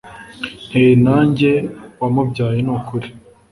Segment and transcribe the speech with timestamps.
[0.67, 1.51] nteye nanjye
[1.99, 3.07] wamubyaye nukuri